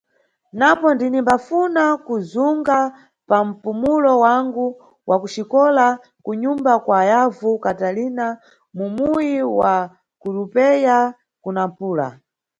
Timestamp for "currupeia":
10.21-10.97